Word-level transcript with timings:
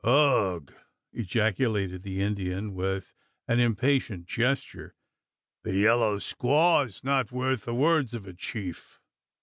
"Ugh!" 0.03 0.73
ejaculated 1.13 2.01
the 2.01 2.23
Indian 2.23 2.73
with 2.73 3.13
an 3.47 3.59
impatient 3.59 4.25
gesture. 4.25 4.95
"The 5.61 5.75
yellow 5.75 6.17
squaw 6.17 6.87
is 6.87 7.03
not 7.03 7.31
worth 7.31 7.65
the 7.65 7.75
words 7.75 8.15
of 8.15 8.25
a 8.25 8.33
chief. 8.33 8.99